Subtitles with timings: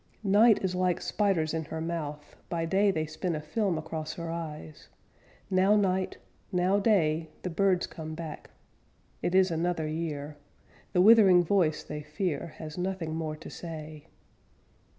[0.27, 4.31] _Night is like spiders in her mouth; By day they spin a film across her
[4.31, 4.87] eyes.
[5.51, 6.17] _Now night;
[6.51, 8.49] now day_ The birds come back;
[9.21, 10.37] It is another year:
[10.93, 14.07] The withering voice they fear _Has nothing more to say.